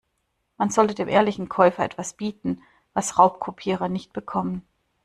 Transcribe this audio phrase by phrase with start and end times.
[0.57, 2.63] Man sollte dem ehrlichen Käufer etwas bieten,
[2.95, 4.65] was Raubkopierer nicht bekommen.